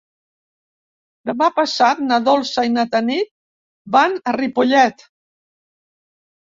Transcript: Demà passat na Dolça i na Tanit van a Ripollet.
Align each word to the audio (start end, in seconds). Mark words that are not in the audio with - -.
Demà 1.31 1.49
passat 1.59 2.01
na 2.07 2.19
Dolça 2.29 2.65
i 2.71 2.73
na 2.79 2.87
Tanit 2.97 3.31
van 3.99 4.21
a 4.31 4.35
Ripollet. 4.41 5.11